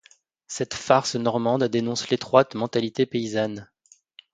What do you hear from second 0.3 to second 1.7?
Cette farce normande